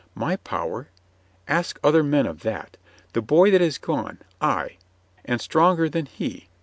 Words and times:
"My 0.15 0.37
power? 0.37 0.87
Ask 1.47 1.79
other 1.83 2.01
men 2.01 2.25
of 2.25 2.39
that. 2.39 2.75
The 3.13 3.21
boy 3.21 3.51
that 3.51 3.61
is 3.61 3.77
gone— 3.77 4.17
ay, 4.57 4.77
and 5.25 5.39
stronger 5.39 5.87
than 5.89 6.07
he. 6.07 6.49